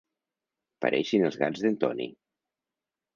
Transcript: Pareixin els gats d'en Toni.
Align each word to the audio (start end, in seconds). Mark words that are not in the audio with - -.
Pareixin 0.85 1.25
els 1.29 1.37
gats 1.43 1.65
d'en 1.65 1.77
Toni. 1.85 2.09